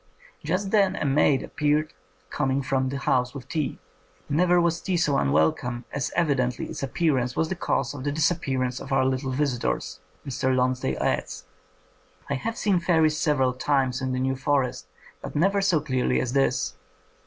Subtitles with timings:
[0.43, 1.93] Just then a maid appeared
[2.31, 3.77] coming from the house with tea.
[4.27, 8.79] Never was tea so unwelcome, as evidently its appearance was the cause of the disappearance
[8.79, 10.55] of our little visitors." Mr.
[10.55, 11.45] Lonsdale adds,
[12.31, 14.87] "I have seen fairies several times in the New Forest,
[15.21, 16.73] but never so clearly as this."